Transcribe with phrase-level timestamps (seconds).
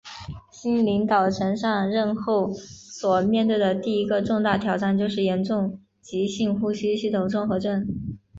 [0.49, 7.85] 新领导层上任后所面对的第一个重大挑战就是严重急性呼吸系统综合症。